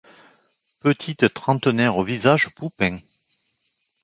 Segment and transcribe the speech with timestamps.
[0.79, 2.97] petite trentenaire au visage poupin.